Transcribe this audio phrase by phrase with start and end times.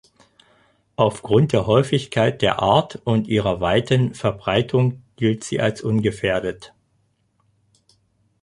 [0.95, 6.73] Aufgrund der Häufigkeit der Art und ihrer weiten Verbreitung gilt sie als ungefährdet.